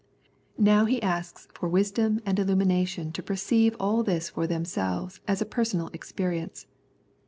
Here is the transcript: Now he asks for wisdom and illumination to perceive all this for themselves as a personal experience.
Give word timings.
Now 0.57 0.85
he 0.85 0.99
asks 1.03 1.47
for 1.53 1.69
wisdom 1.69 2.21
and 2.25 2.39
illumination 2.39 3.11
to 3.11 3.21
perceive 3.21 3.75
all 3.79 4.01
this 4.01 4.31
for 4.31 4.47
themselves 4.47 5.19
as 5.27 5.43
a 5.43 5.45
personal 5.45 5.91
experience. 5.93 6.65